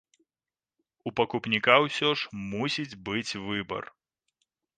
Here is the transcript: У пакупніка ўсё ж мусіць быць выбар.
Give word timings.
У 1.09 1.13
пакупніка 1.21 1.75
ўсё 1.85 2.09
ж 2.23 2.41
мусіць 2.51 2.99
быць 3.11 3.37
выбар. 3.47 3.83